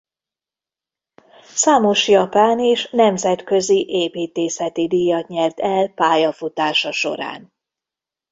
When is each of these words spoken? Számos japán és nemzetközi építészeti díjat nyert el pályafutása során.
Számos 1.53 2.07
japán 2.07 2.59
és 2.59 2.89
nemzetközi 2.89 3.85
építészeti 3.89 4.87
díjat 4.87 5.27
nyert 5.27 5.59
el 5.59 5.89
pályafutása 5.89 6.91
során. 6.91 7.51